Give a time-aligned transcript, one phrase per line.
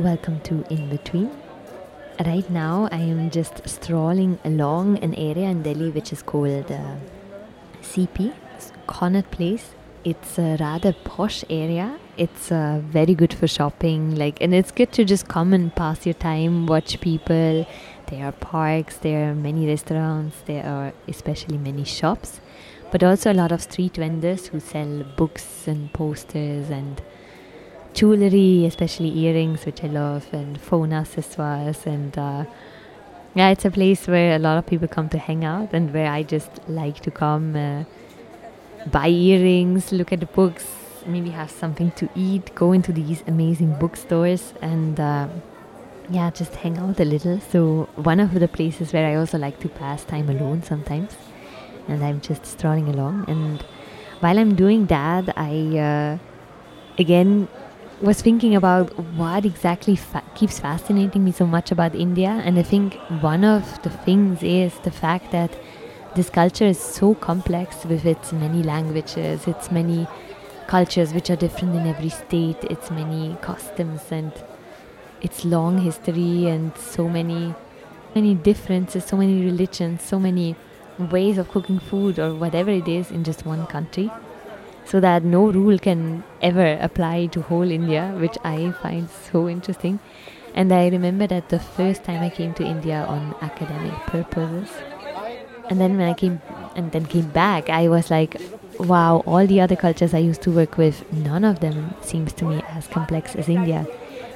[0.00, 1.30] welcome to In Between.
[2.24, 6.96] Right now, I am just strolling along an area in Delhi which is called uh,
[7.82, 8.32] CP,
[8.86, 9.74] Connaught Place.
[10.02, 11.98] It's a rather posh area.
[12.16, 16.06] It's uh, very good for shopping, like, and it's good to just come and pass
[16.06, 17.66] your time, watch people.
[18.06, 22.40] There are parks, there are many restaurants, there are especially many shops,
[22.90, 27.02] but also a lot of street vendors who sell books and posters and
[27.94, 31.86] jewelry, especially earrings, which I love, and phone accessories.
[31.86, 32.44] And uh,
[33.34, 36.10] yeah, it's a place where a lot of people come to hang out and where
[36.10, 37.84] I just like to come, uh,
[38.90, 40.66] buy earrings, look at the books,
[41.06, 45.28] maybe have something to eat, go into these amazing bookstores, and uh,
[46.10, 47.40] yeah, just hang out a little.
[47.40, 51.16] So, one of the places where I also like to pass time alone sometimes,
[51.88, 53.26] and I'm just strolling along.
[53.28, 53.62] And
[54.20, 56.18] while I'm doing that, I uh,
[56.98, 57.48] again
[58.00, 62.62] was thinking about what exactly fa- keeps fascinating me so much about India, and I
[62.62, 65.50] think one of the things is the fact that
[66.16, 70.08] this culture is so complex with its many languages, its many
[70.66, 74.32] cultures which are different in every state, its many customs and
[75.20, 77.54] its long history and so many
[78.14, 80.56] many differences, so many religions, so many
[80.98, 84.10] ways of cooking food or whatever it is in just one country
[84.90, 90.00] so that no rule can ever apply to whole India, which I find so interesting.
[90.52, 94.68] And I remember that the first time I came to India on academic purposes,
[95.68, 96.42] and then when I came
[96.74, 98.40] and then came back, I was like,
[98.80, 102.44] wow, all the other cultures I used to work with, none of them seems to
[102.46, 103.86] me as complex as India.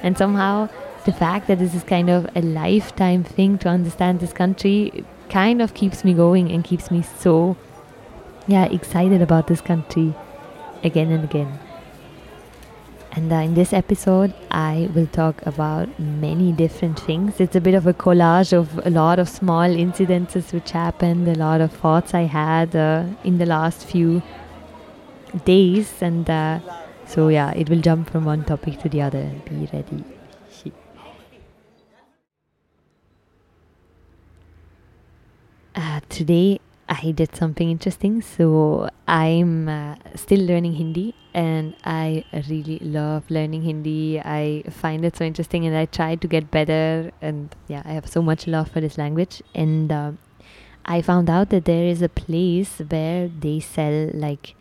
[0.01, 0.69] And somehow
[1.03, 5.61] the fact that this is kind of a lifetime thing to understand this country kind
[5.61, 7.57] of keeps me going and keeps me so
[8.47, 10.13] yeah excited about this country
[10.85, 11.59] again and again.
[13.11, 17.39] And uh, in this episode, I will talk about many different things.
[17.39, 21.35] It's a bit of a collage of a lot of small incidences which happened, a
[21.35, 24.21] lot of thoughts I had uh, in the last few
[25.45, 25.93] days.
[26.01, 26.59] And uh,
[27.05, 29.31] so, yeah, it will jump from one topic to the other.
[29.45, 30.03] Be ready.
[35.77, 38.21] Uh, today I did something interesting.
[38.21, 44.19] So I'm uh, still learning Hindi and I really love learning Hindi.
[44.19, 47.11] I find it so interesting and I try to get better.
[47.21, 49.41] And yeah, I have so much love for this language.
[49.55, 50.11] And uh,
[50.85, 54.55] I found out that there is a place where they sell like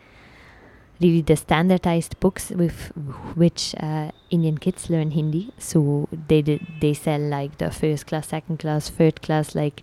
[1.00, 2.92] really the standardized books with
[3.34, 5.52] which uh, Indian kids learn Hindi.
[5.58, 9.82] So they did, they sell like the first class, second class, third class, like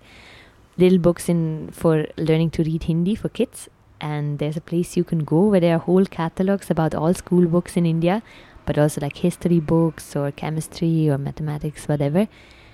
[0.84, 3.70] little books in for learning to read Hindi for kids.
[4.12, 7.46] And there's a place you can go where there are whole catalogs about all school
[7.56, 8.22] books in India,
[8.66, 12.28] but also like history books or chemistry or mathematics, whatever.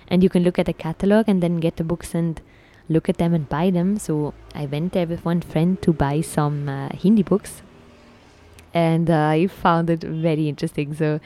[0.07, 2.41] And you can look at the catalog and then get the books and
[2.87, 3.97] look at them and buy them.
[3.99, 7.61] So I went there with one friend to buy some uh, Hindi books,
[8.73, 10.93] and uh, I found it very interesting.
[10.93, 11.19] So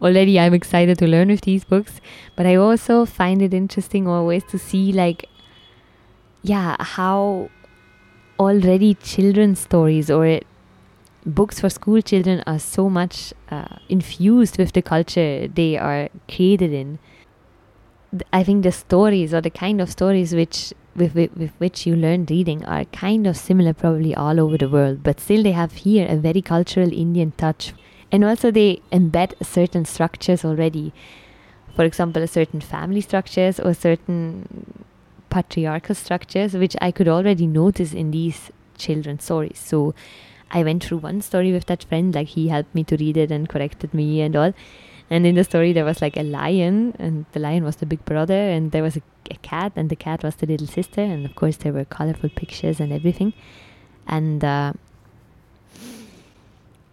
[0.00, 2.00] already I'm excited to learn with these books,
[2.36, 5.28] but I also find it interesting always to see like
[6.42, 7.50] yeah, how
[8.38, 10.40] already children's stories or
[11.24, 16.72] books for school children are so much uh, infused with the culture they are created
[16.72, 16.98] in.
[18.32, 21.96] I think the stories or the kind of stories which with, with, with which you
[21.96, 25.72] learn reading are kind of similar probably all over the world, but still they have
[25.72, 27.72] here a very cultural Indian touch.
[28.10, 30.92] And also they embed certain structures already.
[31.74, 34.84] For example, a certain family structures or certain
[35.32, 39.58] patriarchal structures, which I could already notice in these children's stories.
[39.58, 39.94] So
[40.50, 43.30] I went through one story with that friend, like he helped me to read it
[43.30, 44.52] and corrected me and all.
[45.10, 48.04] And in the story, there was like a lion, and the lion was the big
[48.04, 51.26] brother, and there was a, a cat, and the cat was the little sister, and
[51.26, 53.32] of course, there were colorful pictures and everything.
[54.06, 54.72] And uh,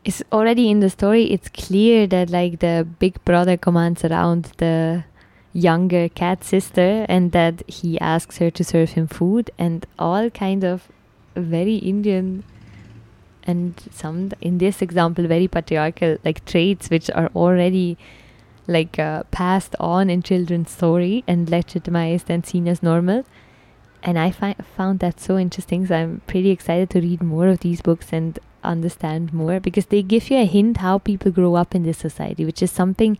[0.04, 5.04] it's already in the story, it's clear that like the big brother commands around the
[5.54, 10.64] younger cat sister and that he asks her to serve him food and all kind
[10.64, 10.88] of
[11.36, 12.44] very indian
[13.44, 17.98] and some in this example very patriarchal like traits which are already
[18.70, 23.26] like uh, passed on in children's story and legitimized and seen as normal.
[24.04, 27.60] And i fi- found that so interesting so i'm pretty excited to read more of
[27.60, 31.76] these books and understand more because they give you a hint how people grow up
[31.76, 33.18] in this society which is something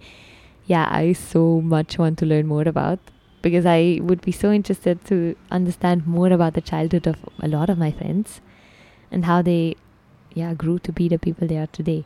[0.70, 3.00] yeah, I so much want to learn more about
[3.42, 7.72] because I would be so interested to understand more about the childhood of a lot
[7.72, 8.40] of my friends
[9.12, 9.76] and how they
[10.36, 12.06] yeah grew to be the people they are today.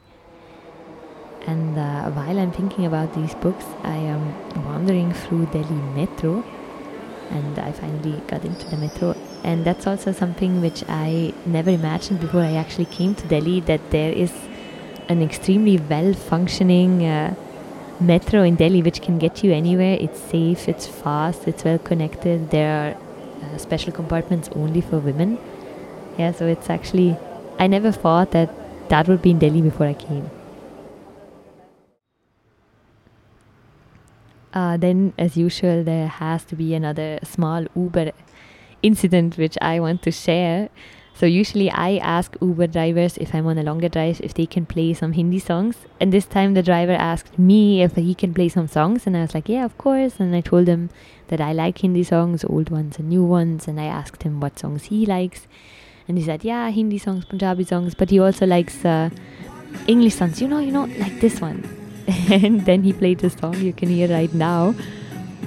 [1.46, 4.24] And uh, while I'm thinking about these books, I am
[4.66, 6.42] wandering through Delhi Metro,
[7.32, 9.14] and I finally got into the metro.
[9.44, 13.92] And that's also something which I never imagined before I actually came to Delhi that
[13.92, 14.32] there is
[15.10, 17.36] an extremely well functioning uh,
[18.04, 19.98] metro in Delhi which can get you anywhere.
[20.00, 22.52] It's safe, it's fast, it's well connected.
[22.52, 22.98] There are
[23.44, 25.38] uh, special compartments only for women.
[26.18, 27.18] Yeah, so it's actually,
[27.58, 28.50] I never thought that
[28.90, 30.30] that would be in Delhi before I came.
[34.54, 38.12] Uh, then, as usual, there has to be another small Uber
[38.84, 40.70] incident which I want to share.
[41.16, 44.66] So, usually, I ask Uber drivers if I'm on a longer drive if they can
[44.66, 45.76] play some Hindi songs.
[46.00, 49.06] And this time, the driver asked me if he can play some songs.
[49.06, 50.20] And I was like, Yeah, of course.
[50.20, 50.90] And I told him
[51.28, 53.68] that I like Hindi songs, old ones and new ones.
[53.68, 55.48] And I asked him what songs he likes.
[56.08, 57.94] And he said, Yeah, Hindi songs, Punjabi songs.
[57.94, 59.10] But he also likes uh,
[59.88, 60.42] English songs.
[60.42, 61.64] You know, you know, like this one.
[62.30, 64.74] and then he played the song you can hear right now.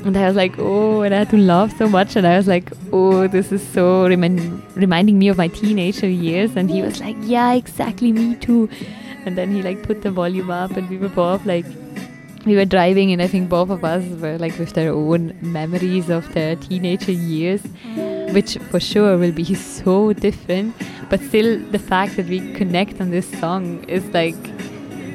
[0.05, 2.17] And I was like, oh, and I had to laugh so much.
[2.17, 6.57] And I was like, oh, this is so remind- reminding me of my teenager years.
[6.57, 8.69] And he was like, yeah, exactly, me too.
[9.25, 11.67] And then he like put the volume up, and we were both like,
[12.45, 16.09] we were driving, and I think both of us were like with their own memories
[16.09, 17.63] of their teenager years,
[18.33, 20.77] which for sure will be so different.
[21.11, 24.37] But still, the fact that we connect on this song is like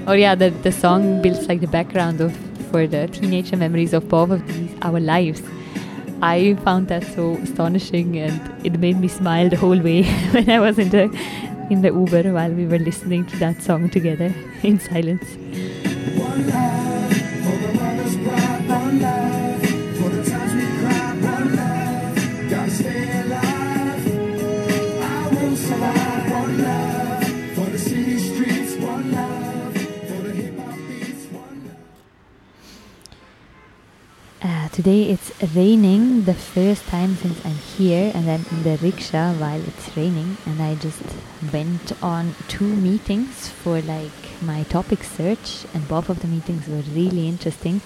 [0.07, 2.35] Oh yeah, the the song builds like the background of
[2.71, 5.41] for the teenager memories of both of these our lives.
[6.21, 10.59] I found that so astonishing, and it made me smile the whole way when I
[10.59, 11.03] was in the
[11.69, 16.80] in the Uber while we were listening to that song together in silence.
[34.81, 39.61] Today it's raining the first time since I'm here and I'm in the rickshaw while
[39.61, 41.03] it's raining and I just
[41.53, 46.81] went on two meetings for like my topic search and both of the meetings were
[46.99, 47.81] really interesting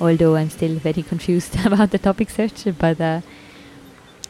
[0.00, 3.20] although I'm still very confused about the topic search but uh,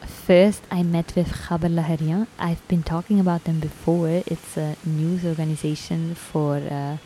[0.05, 4.21] first I met with Khabar Lahariyan I've been talking about them before.
[4.27, 6.97] It's a news organization for uh,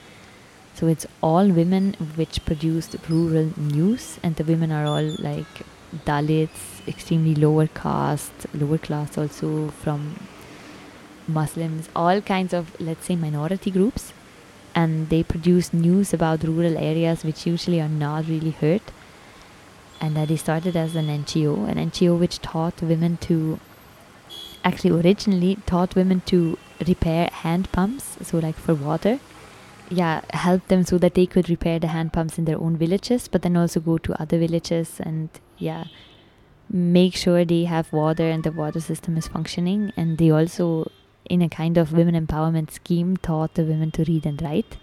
[0.75, 5.63] so it's all women which produced rural news, and the women are all like
[6.05, 10.19] Dalits, extremely lower caste, lower class, also from
[11.29, 14.11] Muslims, all kinds of, let's say, minority groups.
[14.75, 18.81] And they produce news about rural areas which usually are not really heard.
[20.01, 23.61] And they started as an NGO, an NGO which taught women to,
[24.65, 29.21] actually, originally taught women to repair hand pumps, so like for water
[29.89, 33.27] yeah help them so that they could repair the hand pumps in their own villages
[33.27, 35.85] but then also go to other villages and yeah
[36.69, 39.91] make sure they have water and the water system is functioning.
[39.95, 40.91] And they also
[41.25, 44.77] in a kind of women empowerment scheme taught the women to read and write.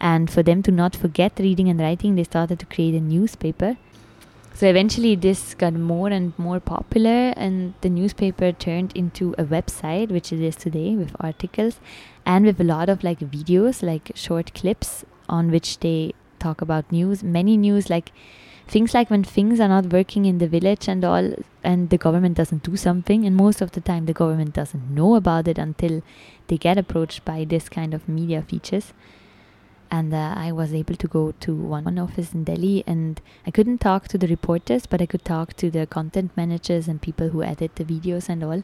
[0.00, 3.76] And for them to not forget reading and writing they started to create a newspaper
[4.56, 10.08] so eventually this got more and more popular and the newspaper turned into a website
[10.10, 11.78] which it is today with articles
[12.24, 16.90] and with a lot of like videos, like short clips on which they talk about
[16.90, 17.22] news.
[17.22, 18.12] Many news, like
[18.66, 22.36] things like when things are not working in the village and all, and the government
[22.36, 26.02] doesn't do something, and most of the time the government doesn't know about it until
[26.48, 28.92] they get approached by this kind of media features.
[29.90, 33.78] And uh, I was able to go to one, office in Delhi, and I couldn't
[33.78, 37.42] talk to the reporters, but I could talk to the content managers and people who
[37.42, 38.62] edit the videos and all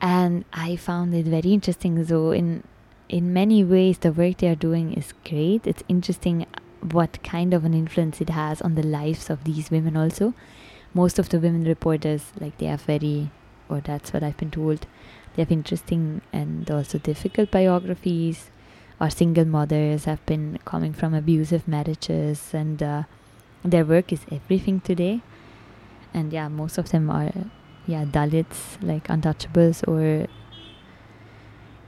[0.00, 2.04] and I found it very interesting.
[2.04, 2.62] So in
[3.08, 5.66] in many ways, the work they are doing is great.
[5.66, 6.46] It's interesting
[6.92, 9.96] what kind of an influence it has on the lives of these women.
[9.96, 10.32] Also,
[10.94, 13.30] most of the women reporters, like they are very,
[13.68, 14.86] or that's what I've been told,
[15.34, 18.50] they have interesting and also difficult biographies.
[19.00, 23.02] Or single mothers have been coming from abusive marriages, and uh,
[23.64, 25.22] their work is everything today.
[26.12, 27.32] And yeah, most of them are
[27.86, 30.26] yeah Dalits like untouchables or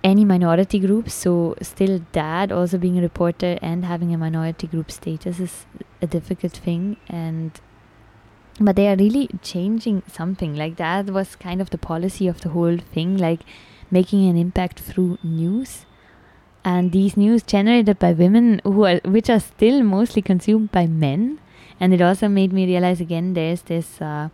[0.03, 1.11] any minority group.
[1.11, 5.67] So still dad also being a reporter and having a minority group status is
[6.01, 7.61] a difficult thing and
[8.61, 12.51] but they are really changing something like that was kind of the policy of the
[12.51, 13.41] whole thing like
[13.91, 15.87] making an impact through news
[16.65, 21.41] and these news generated by women who are which are still mostly consumed by men.
[21.81, 24.29] And it also made me realize again there's this uh,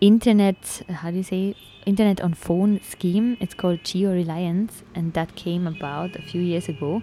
[0.00, 3.36] internet how do you say internet on phone scheme.
[3.40, 7.02] It's called Jio Reliance and that came about a few years ago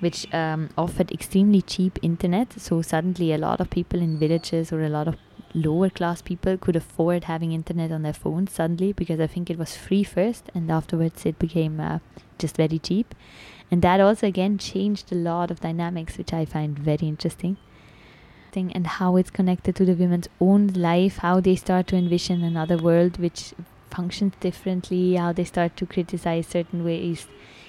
[0.00, 2.52] which um, offered extremely cheap internet.
[2.60, 5.16] So suddenly, a lot of people in villages or a lot of
[5.54, 9.58] lower class people could afford having internet on their phones suddenly because I think it
[9.58, 12.00] was free first and afterwards it became uh,
[12.38, 13.14] just very cheap.
[13.70, 17.56] And that also again changed a lot of dynamics, which I find very interesting.
[18.56, 22.76] And how it's connected to the women's own life, how they start to envision another
[22.76, 23.52] world which
[23.90, 27.26] functions differently, how they start to criticize certain ways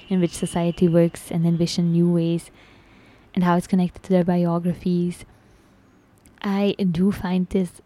[0.10, 2.51] in which society works and envision new ways,
[3.34, 5.25] and how it's connected to their biographies.
[6.42, 7.82] I do find this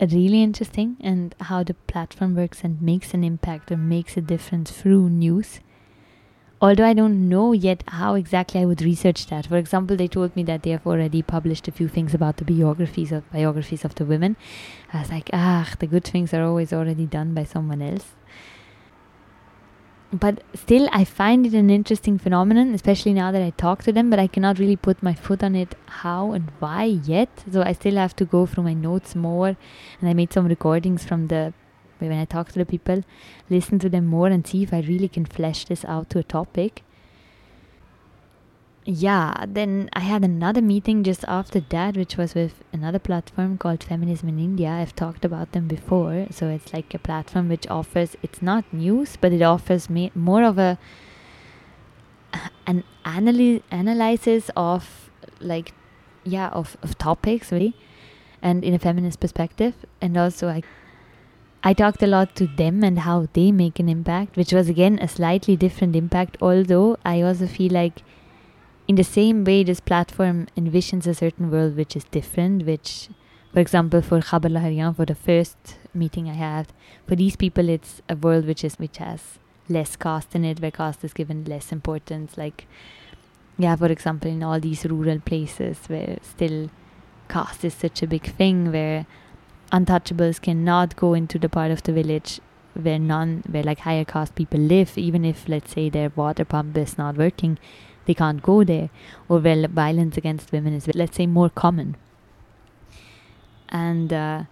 [0.00, 4.70] really interesting and how the platform works and makes an impact or makes a difference
[4.70, 5.60] through news
[6.60, 9.46] although I don't know yet how exactly I would research that.
[9.46, 12.44] For example, they told me that they have already published a few things about the
[12.44, 14.36] biographies of biographies of the women.
[14.92, 18.14] I was like, ah, the good things are always already done by someone else.
[20.12, 24.10] But still, I find it an interesting phenomenon, especially now that I talk to them.
[24.10, 27.28] But I cannot really put my foot on it, how and why yet.
[27.52, 29.56] So I still have to go through my notes more.
[30.00, 31.52] And I made some recordings from the
[32.08, 33.04] when I talk to the people,
[33.48, 36.22] listen to them more and see if I really can flesh this out to a
[36.22, 36.82] topic.
[38.92, 43.84] Yeah, then I had another meeting just after that, which was with another platform called
[43.84, 44.68] Feminism in India.
[44.68, 46.26] I've talked about them before.
[46.32, 50.42] So it's like a platform which offers, it's not news, but it offers me more
[50.42, 50.76] of a
[52.66, 55.72] an analy- analysis of like
[56.24, 57.76] yeah of, of topics really
[58.42, 60.62] and in a feminist perspective and also i
[61.62, 64.98] I talked a lot to them and how they make an impact, which was again
[64.98, 68.02] a slightly different impact, although I also feel like
[68.90, 73.08] in the same way this platform envisions a certain world which is different, which
[73.52, 76.72] for example for Khabar Lahariyan for the first meeting I had,
[77.06, 80.72] for these people it's a world which is which has less caste in it, where
[80.72, 82.36] caste is given less importance.
[82.36, 82.66] Like
[83.58, 86.68] yeah, for example in all these rural places where still
[87.28, 89.06] caste is such a big thing where
[89.70, 92.40] untouchables cannot go into the part of the village
[92.74, 96.76] where none where like higher caste people live even if let's say their water pump
[96.76, 97.56] is not working
[98.06, 98.90] they can't go there
[99.28, 101.96] or where violence against women is let's say more common
[103.68, 104.44] and uh,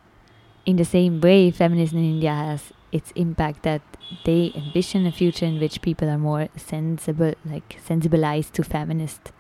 [0.64, 3.83] in the same way feminism in india has its impact that
[4.25, 9.33] they envision a future in which people are more sensible like sensibilized to feminist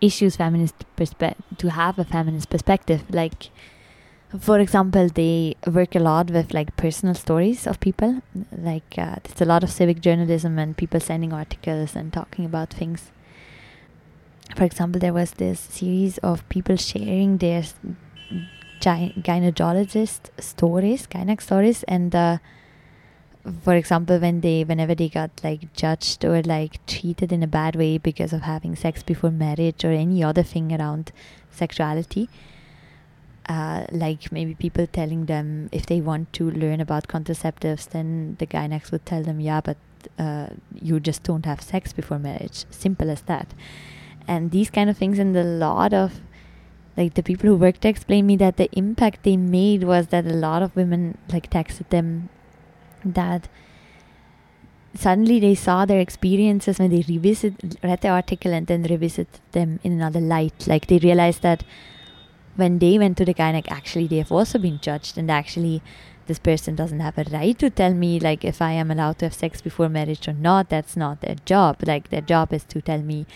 [0.00, 3.50] issues feminist perspective to have a feminist perspective like
[4.38, 8.22] for example, they work a lot with like personal stories of people.
[8.50, 12.70] Like uh, there's a lot of civic journalism and people sending articles and talking about
[12.70, 13.10] things.
[14.56, 17.62] For example, there was this series of people sharing their
[18.80, 22.38] gy- gynecologist stories, gynec stories, and uh,
[23.62, 27.76] for example, when they, whenever they got like judged or like treated in a bad
[27.76, 31.12] way because of having sex before marriage or any other thing around
[31.50, 32.28] sexuality,
[33.48, 38.46] uh, like maybe people telling them if they want to learn about contraceptives, then the
[38.46, 39.76] gynecs would tell them, yeah, but
[40.18, 40.48] uh,
[40.80, 42.64] you just don't have sex before marriage.
[42.70, 43.48] Simple as that.
[44.26, 46.20] And these kind of things, and a lot of
[46.96, 50.26] like the people who worked there explained me that the impact they made was that
[50.26, 52.28] a lot of women like texted them
[53.04, 53.48] that
[54.94, 59.80] suddenly they saw their experiences when they revisit read the article and then revisit them
[59.82, 61.64] in another light like they realized that
[62.56, 65.82] when they went to the gynec, actually they have also been judged, and actually
[66.26, 69.26] this person doesn't have a right to tell me like if I am allowed to
[69.26, 70.70] have sex before marriage or not.
[70.70, 71.82] That's not their job.
[71.86, 73.26] Like their job is to tell me,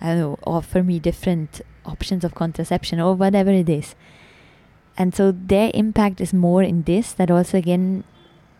[0.00, 3.94] I don't know, offer me different options of contraception or whatever it is.
[4.96, 8.04] And so their impact is more in this that also again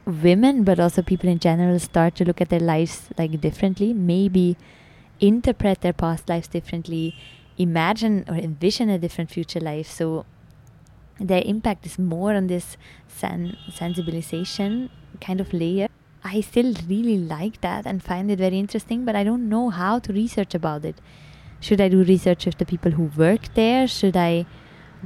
[0.06, 4.56] women but also people in general start to look at their lives like differently, maybe
[5.20, 7.14] interpret their past lives differently
[7.58, 9.90] imagine or envision a different future life.
[9.90, 10.24] So
[11.20, 12.76] their impact is more on this
[13.08, 14.90] sen- sensibilization
[15.20, 15.88] kind of layer.
[16.24, 19.98] I still really like that and find it very interesting, but I don't know how
[19.98, 20.96] to research about it.
[21.60, 23.86] Should I do research with the people who work there?
[23.88, 24.46] Should I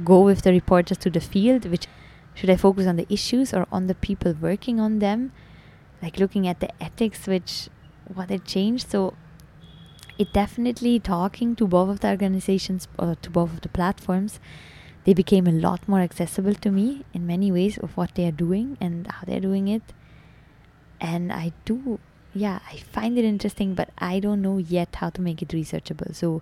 [0.03, 1.65] go with the reporters to the field?
[1.65, 1.87] Which
[2.35, 5.31] should I focus on the issues or on the people working on them?
[6.01, 7.69] Like looking at the ethics, which
[8.13, 8.89] what it changed.
[8.89, 9.13] So
[10.17, 14.39] it definitely talking to both of the organizations or to both of the platforms
[15.05, 18.31] they became a lot more accessible to me in many ways of what they are
[18.31, 19.81] doing and how they're doing it
[21.01, 21.99] and i do
[22.33, 26.13] yeah i find it interesting but i don't know yet how to make it researchable
[26.15, 26.41] so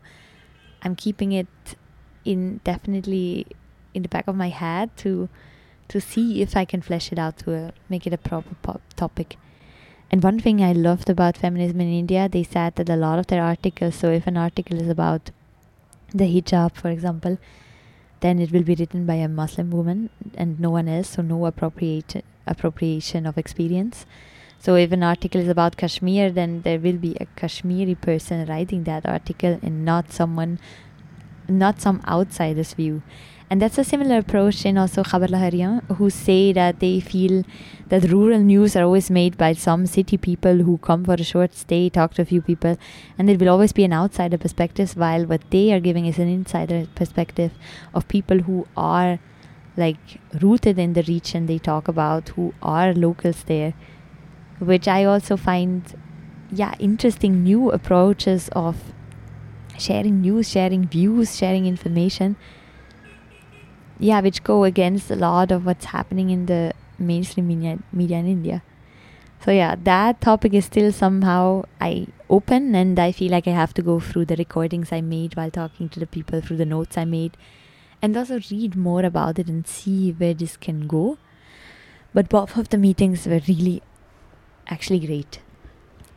[0.83, 1.75] i'm keeping it
[2.23, 3.45] in definitely
[3.93, 5.27] in the back of my head to
[5.87, 8.81] to see if i can flesh it out to a, make it a proper pop
[8.95, 9.37] topic
[10.15, 13.27] And one thing I loved about feminism in India, they said that a lot of
[13.27, 15.31] their articles, so if an article is about
[16.21, 17.37] the hijab, for example,
[18.25, 21.45] then it will be written by a Muslim woman and no one else, so no
[21.45, 24.05] appropriate appropriation of experience.
[24.63, 28.83] So if an article is about Kashmir, then there will be a Kashmiri person writing
[28.83, 30.59] that article and not someone,
[31.49, 33.01] not some outsider's view.
[33.49, 37.43] And that's a similar approach in also Khabar Lahariyan, who say that they feel
[37.89, 41.55] that rural news are always made by some city people who come for a short
[41.55, 42.77] stay, talk to a few people,
[43.17, 46.29] and it will always be an outsider perspective, while what they are giving is an
[46.29, 47.51] insider perspective
[47.95, 49.17] of people who are
[49.75, 53.73] like rooted in the region they talk about, who are locals there,
[54.61, 55.83] which I also find,
[56.51, 58.93] yeah, interesting new approaches of
[59.77, 62.35] sharing news, sharing views, sharing information
[64.01, 68.25] yeah, which go against a lot of what's happening in the mainstream media, media in
[68.25, 68.63] India.
[69.45, 73.75] So yeah, that topic is still somehow I open and I feel like I have
[73.75, 76.97] to go through the recordings I made while talking to the people, through the notes
[76.97, 77.37] I made,
[78.01, 81.19] and also read more about it and see where this can go.
[82.11, 83.83] But both of the meetings were really
[84.67, 85.39] actually great.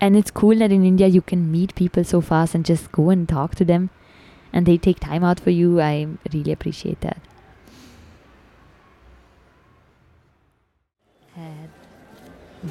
[0.01, 3.11] And it's cool that in India you can meet people so fast and just go
[3.11, 3.91] and talk to them
[4.53, 5.81] and they take time out for you.
[5.81, 7.19] I really appreciate that.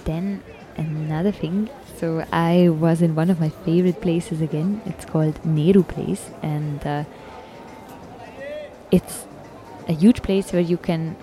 [0.06, 0.44] then
[0.78, 5.84] another thing so i was in one of my favorite places again it's called nehru
[5.84, 7.04] place and uh,
[8.92, 9.26] it's
[9.88, 11.16] a huge place where you can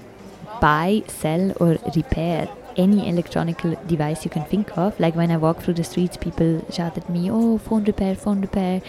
[0.61, 5.61] buy sell or repair any electronic device you can think of like when i walk
[5.61, 8.81] through the streets people shout at me oh phone repair phone repair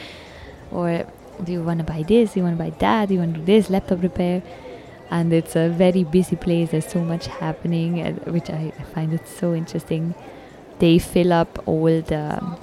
[0.71, 1.05] or
[1.43, 3.33] do you want to buy this do you want to buy that do you want
[3.33, 4.41] to do this laptop repair
[5.11, 6.71] and it's a very busy place.
[6.71, 10.15] There's so much happening, which I, find it so interesting.
[10.79, 12.57] They fill up all the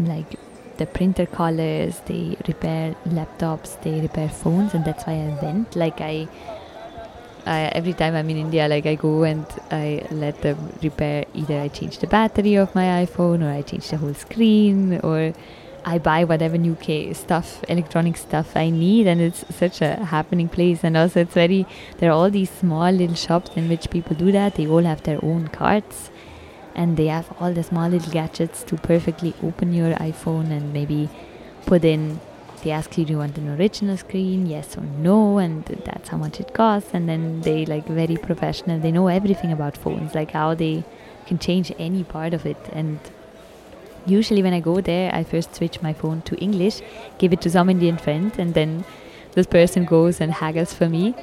[0.00, 0.36] like
[0.78, 2.00] the printer colors.
[2.06, 3.80] They repair laptops.
[3.82, 5.76] They repair phones, and that's why I went.
[5.76, 6.28] Like I,
[7.48, 11.24] I every time I'm in India, like I go and I let them repair.
[11.34, 15.32] Either I change the battery of my iPhone, or I change the whole screen, or
[15.84, 16.76] I buy whatever new
[17.14, 20.84] stuff, electronic stuff I need, and it's such a happening place.
[20.84, 21.66] And also, it's very
[21.98, 24.56] there are all these small little shops in which people do that.
[24.56, 26.10] They all have their own carts,
[26.74, 31.08] and they have all the small little gadgets to perfectly open your iPhone and maybe
[31.64, 32.20] put in.
[32.62, 34.46] They ask you, do you want an original screen?
[34.46, 36.90] Yes or no, and that's how much it costs.
[36.92, 38.80] And then they like very professional.
[38.80, 40.84] They know everything about phones, like how they
[41.26, 42.98] can change any part of it and
[44.08, 46.80] usually when I go there, I first switch my phone to English,
[47.18, 48.84] give it to some Indian friend, and then
[49.32, 51.14] this person goes and haggles for me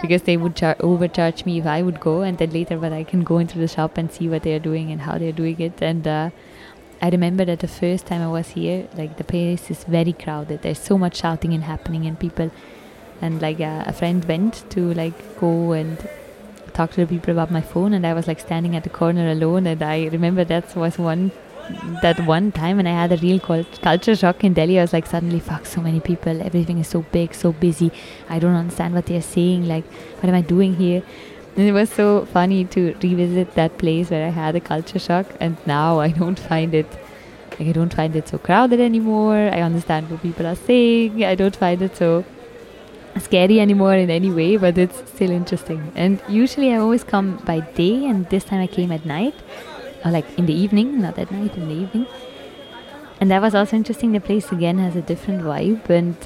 [0.00, 3.04] because they would char- overcharge me if I would go, and then later, but I
[3.04, 5.38] can go into the shop and see what they are doing and how they are
[5.40, 5.80] doing it.
[5.80, 6.30] And uh,
[7.00, 10.62] I remember that the first time I was here, like the place is very crowded.
[10.62, 12.50] There's so much shouting and happening, and people,
[13.20, 16.08] and like uh, a friend went to like go and
[16.72, 19.30] talk to the people about my phone, and I was like standing at the corner
[19.30, 19.66] alone.
[19.66, 21.32] And I remember that was one
[22.02, 25.06] that one time and I had a real culture shock in Delhi, I was like,
[25.06, 27.90] suddenly, fuck, so many people, everything is so big, so busy.
[28.28, 29.66] I don't understand what they're saying.
[29.66, 29.84] Like,
[30.20, 31.02] what am I doing here?
[31.56, 35.26] And it was so funny to revisit that place where I had a culture shock,
[35.40, 36.86] and now I don't find it.
[37.58, 39.36] Like, I don't find it so crowded anymore.
[39.36, 41.24] I understand what people are saying.
[41.24, 42.24] I don't find it so
[43.18, 45.90] scary anymore in any way, but it's still interesting.
[45.94, 49.34] And usually I always come by day, and this time I came at night
[50.04, 52.06] or like in the evening, not at night, in the evening.
[53.18, 54.12] And that was also interesting.
[54.12, 56.16] The place again has a different vibe, and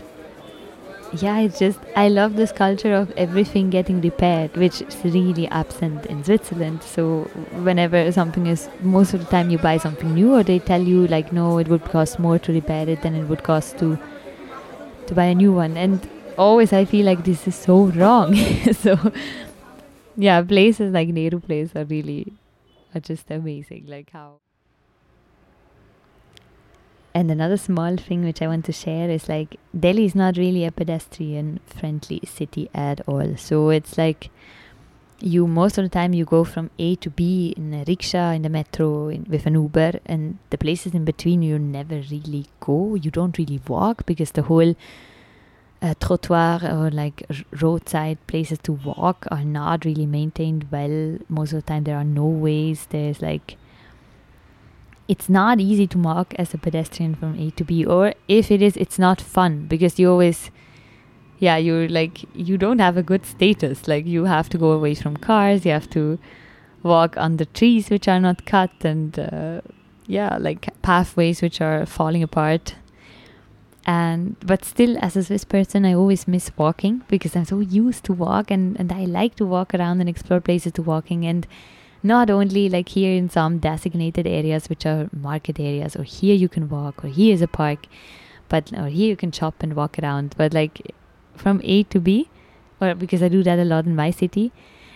[1.12, 6.06] yeah, it's just I love this culture of everything getting repaired, which is really absent
[6.06, 6.82] in Switzerland.
[6.82, 7.22] So
[7.68, 11.06] whenever something is, most of the time you buy something new, or they tell you
[11.08, 13.98] like, no, it would cost more to repair it than it would cost to
[15.06, 18.34] to buy a new one, and always I feel like this is so wrong.
[18.72, 19.12] so
[20.16, 22.32] yeah, places like Nehru Place are really
[22.94, 23.86] are just amazing.
[23.86, 24.40] Like how.
[27.12, 30.64] And another small thing which I want to share is like Delhi is not really
[30.64, 33.36] a pedestrian friendly city at all.
[33.36, 34.30] So it's like
[35.20, 38.42] you most of the time you go from A to B in a rickshaw, in
[38.42, 42.94] the metro, in, with an Uber, and the places in between you never really go.
[42.94, 44.74] You don't really walk because the whole
[45.82, 47.26] uh, trottoir or like
[47.60, 51.18] roadside places to walk are not really maintained well.
[51.28, 52.86] Most of the time, there are no ways.
[52.90, 53.56] There's like
[55.10, 58.62] it's not easy to walk as a pedestrian from A to B, or if it
[58.62, 60.50] is, it's not fun because you always,
[61.38, 63.88] yeah, you're like you don't have a good status.
[63.88, 65.66] Like you have to go away from cars.
[65.66, 66.18] You have to
[66.82, 69.60] walk under trees which are not cut and uh,
[70.06, 72.74] yeah like pathways which are falling apart
[73.86, 78.04] and but still as a swiss person i always miss walking because i'm so used
[78.04, 81.46] to walk and, and i like to walk around and explore places to walking and
[82.02, 86.48] not only like here in some designated areas which are market areas or here you
[86.48, 87.86] can walk or here is a park
[88.48, 90.94] but or here you can shop and walk around but like
[91.34, 92.28] from a to b
[92.80, 94.52] or because i do that a lot in my city.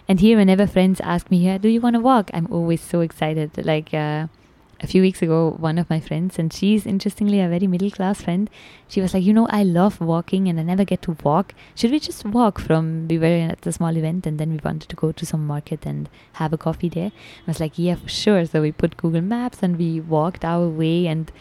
[0.07, 2.31] And here whenever friends ask me yeah do you want to walk?
[2.35, 4.27] I'm always so excited like uh,
[4.85, 8.21] a few weeks ago, one of my friends, and she's interestingly a very middle class
[8.21, 8.51] friend,
[8.87, 11.55] she was like, You know, I love walking and I never get to walk.
[11.75, 14.91] Should we just walk from, we were at a small event and then we wanted
[14.91, 17.13] to go to some market and have a coffee there.
[17.47, 18.45] I was like, Yeah, for sure.
[18.45, 21.33] So we put Google Maps and we walked our way and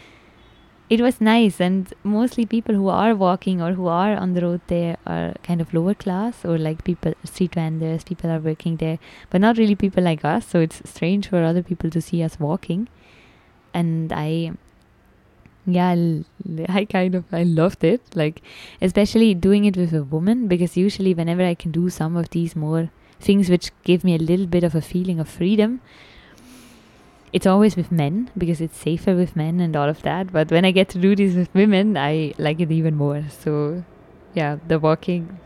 [0.88, 4.60] it was nice and mostly people who are walking or who are on the road
[4.66, 8.98] there are kind of lower class or like people street vendors people are working there
[9.30, 12.38] but not really people like us so it's strange for other people to see us
[12.38, 12.86] walking
[13.74, 14.52] and I
[15.66, 15.96] yeah
[16.68, 18.42] I kind of I loved it like
[18.80, 22.54] especially doing it with a woman because usually whenever I can do some of these
[22.54, 25.80] more things which give me a little bit of a feeling of freedom
[27.32, 30.32] it's always with men because it's safer with men and all of that.
[30.32, 33.24] But when I get to do this with women I like it even more.
[33.28, 33.84] So
[34.34, 35.38] yeah the walking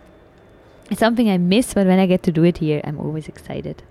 [0.91, 3.83] it's something I miss but when I get to do it here I'm always excited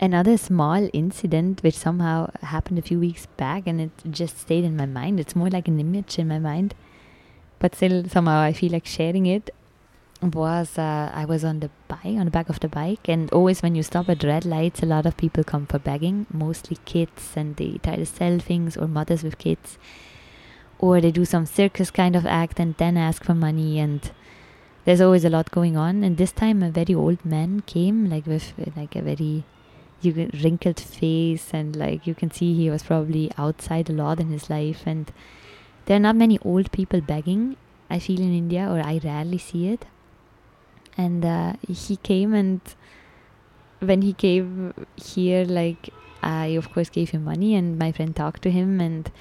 [0.00, 4.76] another small incident which somehow happened a few weeks back and it just stayed in
[4.76, 5.20] my mind.
[5.20, 6.74] It's more like an image in my mind,
[7.58, 9.50] but still somehow I feel like sharing it.
[10.20, 13.62] Was uh, I was on the bike on the back of the bike, and always
[13.62, 17.34] when you stop at red lights, a lot of people come for begging, mostly kids,
[17.36, 19.78] and they try to sell things or mothers with kids,
[20.80, 24.10] or they do some circus kind of act and then ask for money and
[24.84, 28.26] there's always a lot going on and this time a very old man came like
[28.26, 29.44] with like a very
[30.00, 34.28] you wrinkled face and like you can see he was probably outside a lot in
[34.28, 35.12] his life and
[35.86, 37.56] there are not many old people begging
[37.90, 39.86] i feel in india or i rarely see it.
[41.00, 42.60] And uh, he came and
[43.78, 45.90] when he came here like
[46.22, 49.12] i of course gave him money and my friend talked to him and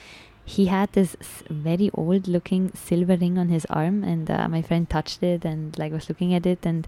[0.44, 1.16] he had this
[1.50, 5.78] very old looking silver ring on his arm and uh, my friend touched it and
[5.78, 6.88] like was looking at it and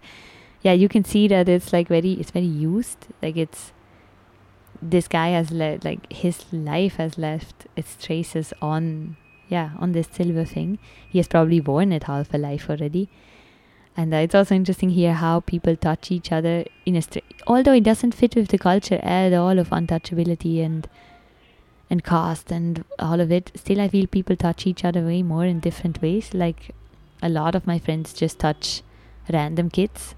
[0.61, 3.71] yeah you can see that it's like very it's very used like it's
[4.81, 10.07] this guy has le- like his life has left its traces on yeah on this
[10.11, 10.79] silver thing.
[11.09, 13.09] He has probably worn it half a life already.
[13.97, 17.73] And uh, it's also interesting here how people touch each other in a str- although
[17.73, 20.87] it doesn't fit with the culture at all of untouchability and
[21.89, 25.45] and caste and all of it still i feel people touch each other way more
[25.45, 26.33] in different ways.
[26.33, 26.71] Like
[27.21, 28.81] a lot of my friends just touch
[29.29, 30.15] random kids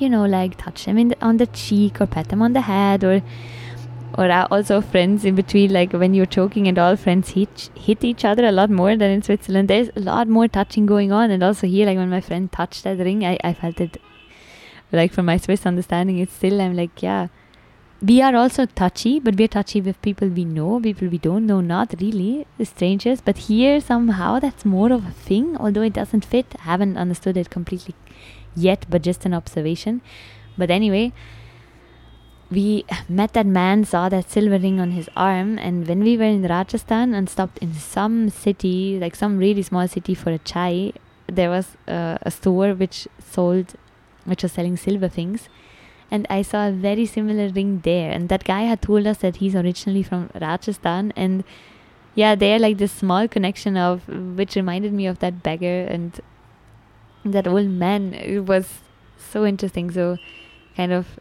[0.00, 3.04] you know, like touch them the, on the cheek or pat them on the head
[3.04, 3.22] or
[4.18, 8.24] or also friends in between like when you're choking and all friends hit hit each
[8.24, 9.68] other a lot more than in Switzerland.
[9.68, 12.84] There's a lot more touching going on and also here like when my friend touched
[12.84, 14.00] that ring I, I felt it
[14.92, 17.28] like from my Swiss understanding it's still I'm like yeah.
[18.02, 21.60] We are also touchy but we're touchy with people we know people we don't know
[21.60, 23.20] not really strangers.
[23.20, 26.46] But here somehow that's more of a thing although it doesn't fit.
[26.58, 27.94] I haven't understood it completely
[28.54, 30.00] yet, but just an observation.
[30.58, 31.12] But anyway,
[32.50, 36.24] we met that man, saw that silver ring on his arm, and when we were
[36.24, 40.92] in Rajasthan and stopped in some city, like some really small city for a chai,
[41.28, 43.74] there was uh, a store which sold,
[44.24, 45.48] which was selling silver things.
[46.10, 48.10] And I saw a very similar ring there.
[48.10, 51.12] And that guy had told us that he's originally from Rajasthan.
[51.14, 51.44] And
[52.16, 55.86] yeah, there, like this small connection of which reminded me of that beggar.
[55.88, 56.20] And
[57.24, 58.80] that old man it was
[59.18, 59.90] so interesting.
[59.90, 60.18] So
[60.76, 61.18] kind of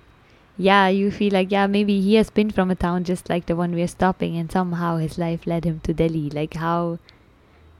[0.57, 3.55] yeah you feel like yeah maybe he has been from a town just like the
[3.55, 6.29] one we're stopping and somehow his life led him to delhi.
[6.29, 6.99] Like how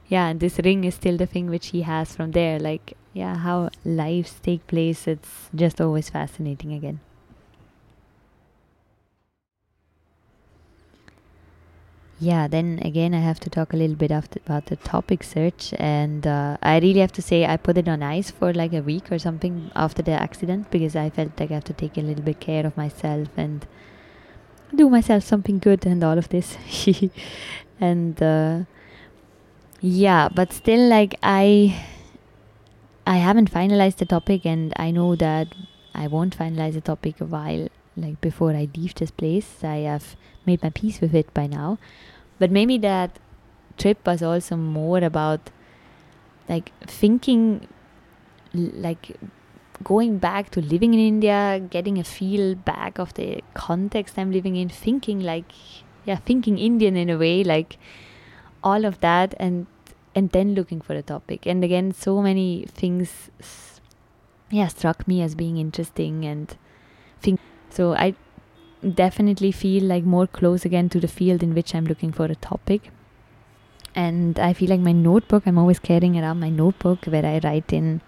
[0.08, 2.58] yeah and this ring is still the thing which he has from there.
[2.58, 7.00] Like yeah how lives take place it's just always fascinating again
[12.20, 16.26] yeah then again i have to talk a little bit about the topic search and
[16.26, 19.10] uh, i really have to say i put it on ice for like a week
[19.10, 22.22] or something after the accident because i felt like i have to take a little
[22.22, 23.66] bit care of myself and
[24.74, 26.56] do myself something good and all of this.
[27.80, 28.64] And uh,
[29.80, 31.74] yeah but still like i
[33.06, 35.48] i haven't finalized the topic and i know that
[35.94, 39.64] i won't finalize the topic a while like before i leave this place.
[39.64, 41.78] I have made my peace with it by now
[42.40, 43.20] but maybe that
[43.78, 45.50] trip was also more about
[46.48, 47.68] like thinking
[48.52, 49.16] like
[49.82, 54.56] going back to living in India, getting a feel back of the context I'm living
[54.56, 55.52] in, thinking like,
[56.04, 57.78] yeah, thinking Indian in a way, like
[58.62, 59.66] all of that, and
[60.14, 61.46] and then looking for a topic.
[61.46, 63.30] And again, so many things,
[64.50, 66.56] yeah, struck me as being interesting, and
[67.20, 67.94] think so.
[67.94, 68.14] I
[68.82, 72.34] definitely feel like more close again to the field in which I'm looking for a
[72.34, 72.90] topic.
[73.94, 77.72] And I feel like my notebook, I'm always carrying around my notebook where I write
[77.72, 78.00] in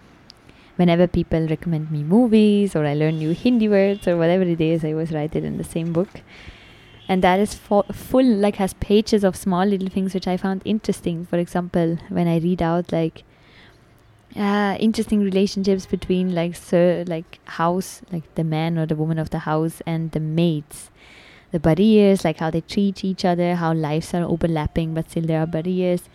[0.77, 4.85] whenever people recommend me movies or I learn new Hindi words or whatever it is,
[4.85, 6.23] I always write it in the same book.
[7.09, 10.63] And that is fo- full, like, has pages of small little things which I found
[10.65, 11.27] interesting.
[11.27, 13.25] For example, when I read out, like,
[14.37, 19.31] uh, interesting relationships between like sir like house like the man or the woman of
[19.31, 20.91] the house and the maids.
[21.51, 25.41] The barriers like how they treat each other how lives are overlapping but still there
[25.41, 26.09] are barriers.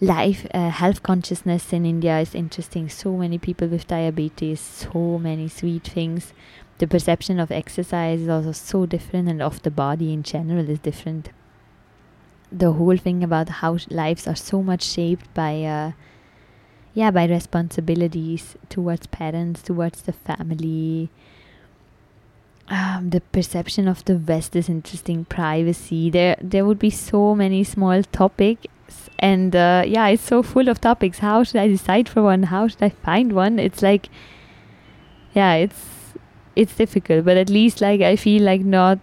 [0.00, 2.88] Life uh, health consciousness in india is interesting.
[2.88, 6.32] So many people with diabetes so many sweet things.
[6.78, 10.78] The perception of exercise is also so different and of the body in general is
[10.78, 11.30] different.
[12.52, 15.92] The whole thing about how lives are so much shaped by uh,
[16.98, 21.08] yeah by responsibilities towards parents towards the family.
[22.68, 26.10] Um, the perception of the west is interesting privacy.
[26.10, 30.80] There there would be so many small topics and uh, yeah it's so full of
[30.80, 31.20] topics.
[31.26, 32.48] How should i decide for one?
[32.54, 33.60] How should i find one?
[33.66, 34.10] It's like
[35.34, 35.84] yeah it's
[36.56, 38.98] it's difficult but at least like i feel like not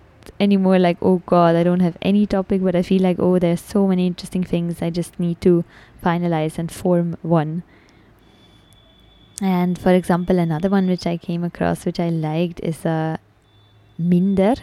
[0.45, 3.61] anymore like oh god i don't have any topic but i feel like oh there's
[3.61, 5.53] so many interesting things i just need to
[6.03, 7.53] finalize and form one
[9.41, 13.17] and for example, another one which I came across which I liked is a uh,
[13.97, 14.55] Minder.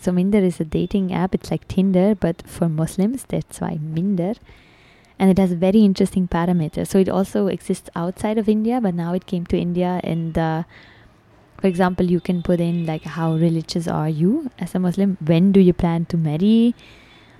[0.00, 1.34] So Minder is a dating app.
[1.34, 3.24] It's like Tinder, but for Muslims.
[3.28, 4.34] That's why Minder.
[5.18, 6.88] And it has very interesting parameters.
[6.88, 10.00] So it also exists outside of India, but now it came to India.
[10.02, 10.64] And uh,
[11.60, 15.16] for example, you can put in like how religious are you as a Muslim?
[15.24, 16.74] When do you plan to marry?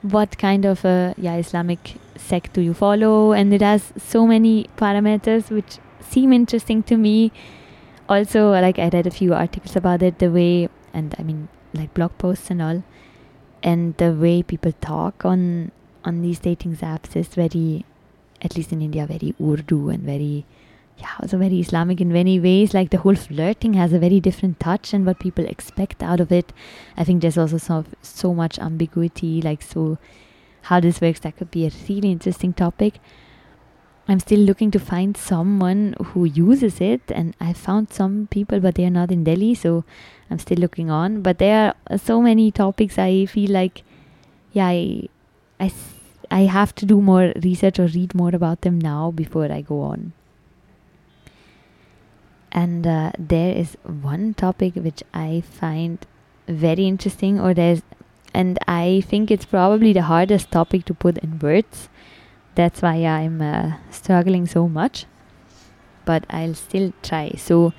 [0.03, 3.33] What kind of a yeah Islamic sect do you follow?
[3.33, 7.33] And it has so many parameters which seem interesting to me.
[8.09, 11.95] Also, like I read a few articles about it, the way, and I mean, like
[11.95, 12.83] blog posts and all,
[13.62, 15.71] and the way people talk on
[16.05, 17.85] on these dating apps is very,
[18.43, 20.45] at least in India, very Urdu and very,
[20.99, 22.75] yeah, also very Islamic in many ways.
[22.75, 26.33] Like the whole flirting has a very different touch and what people expect out of
[26.33, 26.53] it.
[26.97, 29.99] I think there's also so so much ambiguity, like so
[30.62, 31.21] how this works.
[31.21, 32.95] That could be a really interesting topic.
[34.09, 38.75] I'm still looking to find someone who uses it, and I found some people, but
[38.75, 39.85] they are not in Delhi, so
[40.31, 41.23] I'm still looking on.
[41.23, 42.99] But there are so many topics.
[42.99, 43.85] I feel like,
[44.53, 45.09] yeah, I,
[45.61, 45.73] I,
[46.31, 49.83] I have to do more research or read more about them now before I go
[49.83, 50.12] on.
[52.51, 56.05] And uh, there is one topic which I find
[56.49, 57.83] very interesting, or there's,
[58.35, 61.88] and I think it's probably the hardest topic to put in words
[62.55, 65.07] that's why I'm uh, struggling so much.
[66.05, 67.33] But I'll still try.
[67.37, 67.73] So,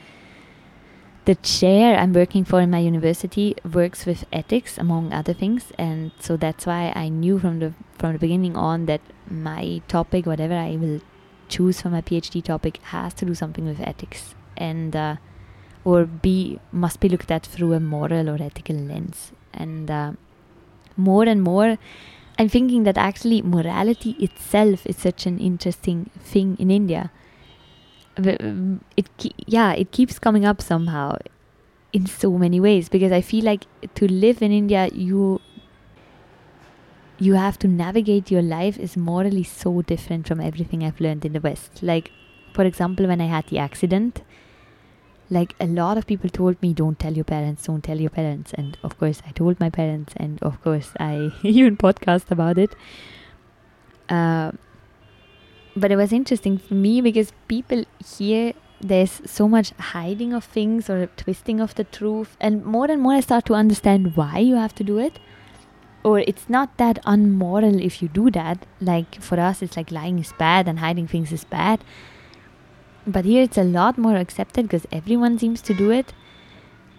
[1.25, 6.11] the chair I'm working for in my university works with ethics, among other things, and
[6.19, 10.55] so that's why I knew from the from the beginning on that my topic, whatever
[10.55, 10.99] I will
[11.47, 15.15] choose for my PhD topic, has to do something with ethics, and uh,
[15.85, 20.11] or be must be looked at through a moral or ethical lens, and uh,
[20.97, 21.77] more and more
[22.37, 27.11] I'm thinking that actually morality itself is such an interesting thing in India.
[28.17, 29.07] Um, it
[29.47, 31.17] yeah, it keeps coming up somehow
[31.91, 33.65] in so many ways because I feel like
[33.95, 35.41] to live in India you
[37.19, 41.33] you have to navigate your life is morally so different from everything I've learned in
[41.33, 41.81] the West.
[41.83, 42.11] Like
[42.51, 44.21] for example when I had the accident
[45.29, 48.53] like a lot of people told me don't tell your parents don't tell your parents.
[48.53, 52.75] And of course i told my parents and of course i even podcast about it.
[54.09, 54.51] Uh,
[55.75, 57.83] but it was interesting for me because people
[58.17, 63.01] here there's so much hiding of things or twisting of the truth and more and
[63.01, 65.19] more i start to understand why you have to do it.
[66.05, 68.65] Or it's not that unmoral if you do that.
[68.81, 71.81] Like for us it's like lying is bad and hiding things is bad
[73.05, 76.13] but here it's a lot more accepted because everyone seems to do it.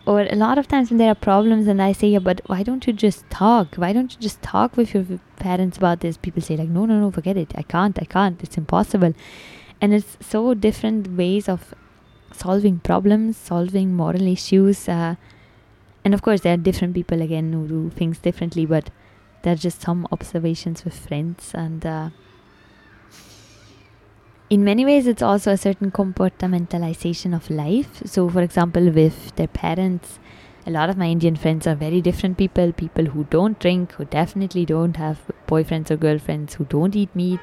[0.06, 2.62] Or a lot of times when there are problems and I say, yeah, but why
[2.62, 3.76] don't you just talk?
[3.76, 6.18] Why don't you just talk with your parents about this?
[6.18, 7.52] People say, like, no, no, no, forget it.
[7.56, 8.42] I can't, I can't.
[8.42, 9.14] It's impossible.
[9.80, 11.74] And it's so different ways of
[12.32, 14.88] solving problems, solving moral issues.
[14.90, 15.14] Uh,
[16.04, 18.90] and of course, there are different people again who do things differently, but
[19.40, 21.86] there are just some observations with friends and.
[21.86, 22.10] Uh,
[24.50, 28.02] in many ways, it's also a certain comportamentalization of life.
[28.04, 30.18] So, for example, with their parents,
[30.66, 34.04] a lot of my Indian friends are very different people people who don't drink, who
[34.04, 37.40] definitely don't have boyfriends or girlfriends, who don't eat meat,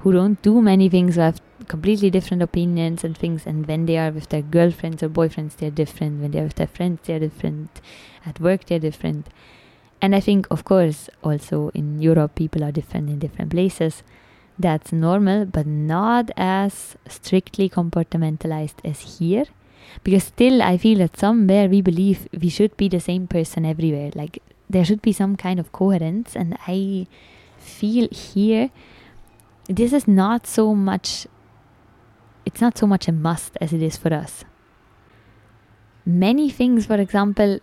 [0.00, 3.46] who don't do many things, who have completely different opinions and things.
[3.46, 6.20] And when they are with their girlfriends or boyfriends, they're different.
[6.20, 7.80] When they're with their friends, they're different.
[8.26, 9.28] At work, they're different.
[10.00, 14.02] And I think, of course, also in Europe, people are different in different places.
[14.58, 19.46] That's normal, but not as strictly compartmentalized as here.
[20.04, 24.10] Because still, I feel that somewhere we believe we should be the same person everywhere.
[24.14, 26.36] Like, there should be some kind of coherence.
[26.36, 27.06] And I
[27.58, 28.70] feel here,
[29.68, 31.26] this is not so much
[32.44, 34.44] it's not so much a must as it is for us.
[36.04, 37.60] Many things, for example,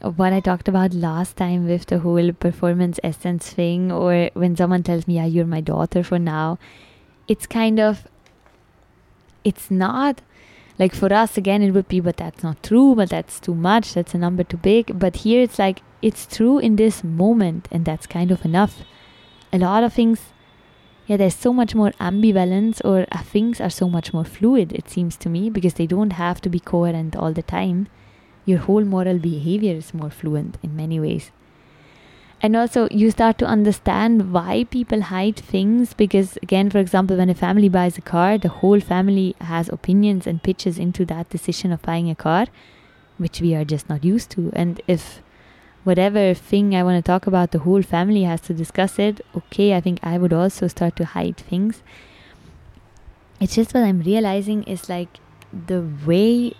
[0.00, 4.82] what I talked about last time with the whole performance essence thing, or when someone
[4.82, 6.58] tells me, Yeah, you're my daughter for now,
[7.28, 8.06] it's kind of,
[9.44, 10.20] it's not
[10.78, 13.94] like for us again, it would be, but that's not true, but that's too much,
[13.94, 14.98] that's a number too big.
[14.98, 18.82] But here it's like, it's true in this moment, and that's kind of enough.
[19.52, 20.32] A lot of things
[21.06, 24.88] yeah, there's so much more ambivalence, or uh, things are so much more fluid, it
[24.88, 27.88] seems to me, because they don't have to be coherent all the time.
[28.44, 31.30] Your whole moral behavior is more fluent in many ways.
[32.42, 37.30] And also, you start to understand why people hide things because, again, for example, when
[37.30, 41.72] a family buys a car, the whole family has opinions and pitches into that decision
[41.72, 42.46] of buying a car,
[43.16, 44.50] which we are just not used to.
[44.52, 45.22] And if
[45.84, 49.24] whatever thing I want to talk about, the whole family has to discuss it.
[49.34, 51.82] Okay, I think I would also start to hide things.
[53.40, 55.18] It's just what I'm realizing is like
[55.66, 56.54] the way,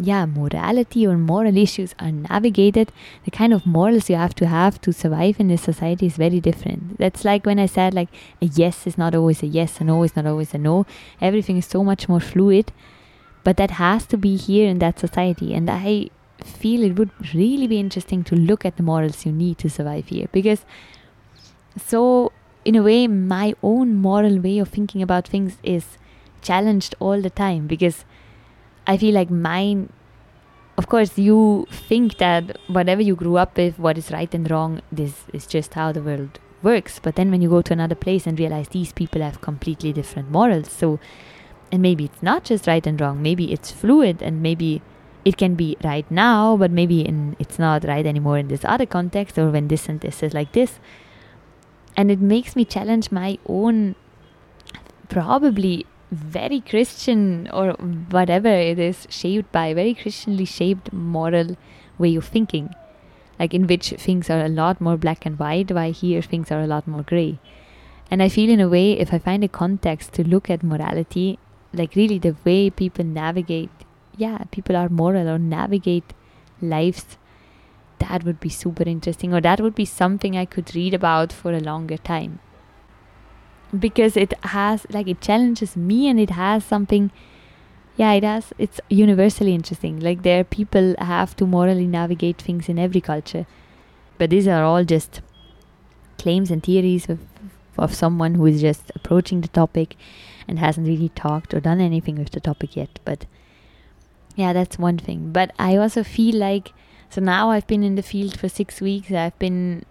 [0.00, 2.90] yeah, morality or moral issues are navigated,
[3.24, 6.40] the kind of morals you have to have to survive in this society is very
[6.40, 6.98] different.
[6.98, 8.08] That's like when I said, like,
[8.40, 10.86] a yes is not always a yes, a no is not always a no.
[11.20, 12.72] Everything is so much more fluid.
[13.44, 15.54] But that has to be here in that society.
[15.54, 16.10] And I
[16.44, 20.08] feel it would really be interesting to look at the morals you need to survive
[20.08, 20.64] here because
[21.76, 22.32] so
[22.64, 25.98] in a way my own moral way of thinking about things is
[26.42, 28.04] challenged all the time because
[28.86, 29.92] i feel like mine
[30.76, 34.80] of course you think that whatever you grew up with what is right and wrong
[34.90, 38.26] this is just how the world works but then when you go to another place
[38.26, 40.98] and realize these people have completely different morals so
[41.72, 44.82] and maybe it's not just right and wrong maybe it's fluid and maybe
[45.24, 48.86] it can be right now, but maybe in it's not right anymore in this other
[48.86, 50.78] context, or when this and this is like this.
[51.96, 53.96] And it makes me challenge my own,
[55.08, 57.72] probably very Christian or
[58.10, 61.56] whatever it is, shaped by very Christianly shaped moral
[61.98, 62.74] way of thinking,
[63.38, 66.60] like in which things are a lot more black and white, while here things are
[66.60, 67.38] a lot more gray.
[68.10, 71.38] And I feel, in a way, if I find a context to look at morality,
[71.72, 73.70] like really the way people navigate
[74.20, 76.12] yeah, people are moral or navigate
[76.60, 77.16] lives,
[77.98, 81.52] that would be super interesting, or that would be something I could read about for
[81.52, 82.40] a longer time.
[83.78, 87.10] Because it has, like, it challenges me and it has something,
[87.96, 90.00] yeah, it has, it's universally interesting.
[90.00, 93.46] Like, there, people have to morally navigate things in every culture.
[94.18, 95.20] But these are all just
[96.18, 97.20] claims and theories of,
[97.78, 99.96] of someone who is just approaching the topic
[100.48, 102.98] and hasn't really talked or done anything with the topic yet.
[103.04, 103.26] But
[104.36, 105.30] yeah, that's one thing.
[105.32, 106.72] But I also feel like
[107.10, 109.10] so now I've been in the field for six weeks.
[109.10, 109.84] I've been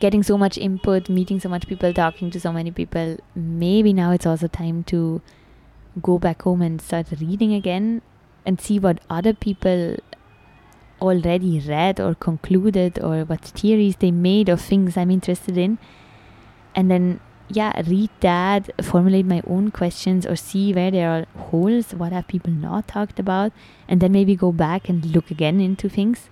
[0.00, 3.16] getting so much input, meeting so much people, talking to so many people.
[3.34, 5.20] Maybe now it's also time to
[6.02, 8.02] go back home and start reading again
[8.44, 9.96] and see what other people
[11.00, 15.78] already read or concluded or what theories they made of things I'm interested in.
[16.74, 21.94] And then yeah, read that, formulate my own questions, or see where there are holes,
[21.94, 23.52] what have people not talked about,
[23.86, 26.30] and then maybe go back and look again into things.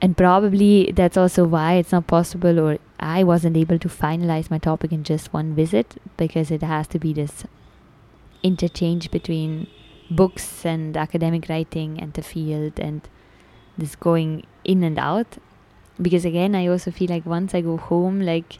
[0.00, 4.58] And probably that's also why it's not possible, or I wasn't able to finalize my
[4.58, 7.44] topic in just one visit, because it has to be this
[8.42, 9.66] interchange between
[10.10, 13.08] books and academic writing and the field and
[13.78, 15.38] this going in and out.
[16.02, 18.58] Because again, I also feel like once I go home, like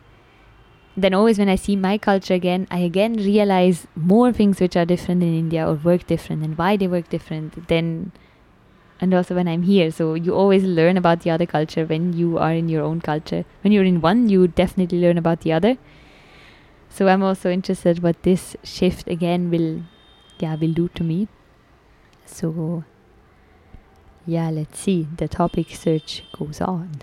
[0.97, 4.85] then always when I see my culture again, I again realize more things which are
[4.85, 8.13] different in India or work different and why they work different Then,
[9.01, 9.91] and also when I'm here.
[9.91, 13.45] So you always learn about the other culture when you are in your own culture.
[13.63, 15.77] When you're in one, you definitely learn about the other.
[16.89, 19.83] So I'm also interested what this shift again will
[20.39, 21.29] yeah will do to me.
[22.25, 22.85] So
[24.27, 25.09] yeah, let's see.
[25.17, 27.03] The topic search goes on.